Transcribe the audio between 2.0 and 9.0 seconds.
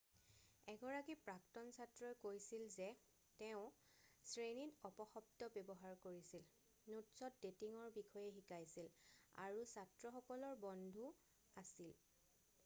কৈছিল যে তেওঁ 'শ্ৰেণীত অপশব্দ ব্যৱহাৰ কৰিছিল নোটছত ডেটিঙৰ বিষয়ে শিকাইছিল